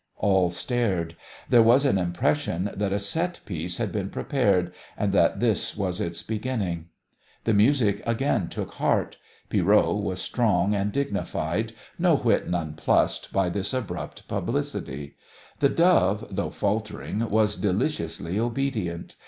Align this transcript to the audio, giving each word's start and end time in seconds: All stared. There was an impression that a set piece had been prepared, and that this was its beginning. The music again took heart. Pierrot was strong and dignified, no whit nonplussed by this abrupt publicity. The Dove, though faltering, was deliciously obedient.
All 0.17 0.49
stared. 0.49 1.15
There 1.47 1.61
was 1.61 1.85
an 1.85 1.99
impression 1.99 2.71
that 2.75 2.91
a 2.91 2.99
set 2.99 3.39
piece 3.45 3.77
had 3.77 3.91
been 3.91 4.09
prepared, 4.09 4.73
and 4.97 5.13
that 5.13 5.39
this 5.39 5.77
was 5.77 6.01
its 6.01 6.23
beginning. 6.23 6.87
The 7.43 7.53
music 7.53 8.01
again 8.03 8.47
took 8.47 8.73
heart. 8.73 9.17
Pierrot 9.49 9.97
was 10.01 10.19
strong 10.19 10.73
and 10.73 10.91
dignified, 10.91 11.73
no 11.99 12.15
whit 12.17 12.49
nonplussed 12.49 13.31
by 13.31 13.49
this 13.49 13.75
abrupt 13.75 14.27
publicity. 14.27 15.17
The 15.59 15.69
Dove, 15.69 16.25
though 16.31 16.49
faltering, 16.49 17.29
was 17.29 17.55
deliciously 17.55 18.39
obedient. 18.39 19.17